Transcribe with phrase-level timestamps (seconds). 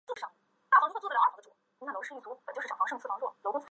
[0.01, 0.01] 光轴苎叶蒟为胡椒科胡椒属下的一个
[3.19, 3.27] 变种。